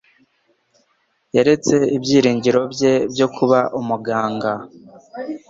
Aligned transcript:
yaretse 1.35 1.75
ibyiringiro 1.95 2.61
bye 2.73 2.93
byo 3.13 3.27
kuba 3.35 3.59
umuganga. 3.79 4.51